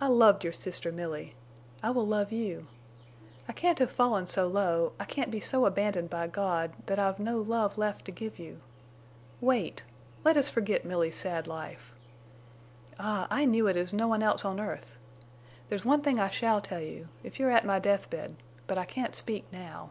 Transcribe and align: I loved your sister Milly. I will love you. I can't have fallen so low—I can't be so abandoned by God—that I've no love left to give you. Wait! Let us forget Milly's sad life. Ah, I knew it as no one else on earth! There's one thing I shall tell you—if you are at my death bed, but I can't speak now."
I 0.00 0.06
loved 0.06 0.42
your 0.42 0.54
sister 0.54 0.90
Milly. 0.90 1.34
I 1.82 1.90
will 1.90 2.06
love 2.06 2.32
you. 2.32 2.66
I 3.46 3.52
can't 3.52 3.78
have 3.78 3.90
fallen 3.90 4.24
so 4.24 4.46
low—I 4.46 5.04
can't 5.04 5.30
be 5.30 5.38
so 5.40 5.66
abandoned 5.66 6.08
by 6.08 6.28
God—that 6.28 6.98
I've 6.98 7.18
no 7.18 7.42
love 7.42 7.76
left 7.76 8.06
to 8.06 8.10
give 8.10 8.38
you. 8.38 8.62
Wait! 9.38 9.82
Let 10.24 10.38
us 10.38 10.48
forget 10.48 10.86
Milly's 10.86 11.14
sad 11.16 11.46
life. 11.46 11.92
Ah, 12.98 13.26
I 13.30 13.44
knew 13.44 13.66
it 13.66 13.76
as 13.76 13.92
no 13.92 14.08
one 14.08 14.22
else 14.22 14.46
on 14.46 14.60
earth! 14.60 14.94
There's 15.68 15.84
one 15.84 16.00
thing 16.00 16.18
I 16.18 16.30
shall 16.30 16.62
tell 16.62 16.80
you—if 16.80 17.38
you 17.38 17.46
are 17.48 17.52
at 17.52 17.66
my 17.66 17.78
death 17.78 18.08
bed, 18.08 18.34
but 18.66 18.78
I 18.78 18.86
can't 18.86 19.12
speak 19.14 19.44
now." 19.52 19.90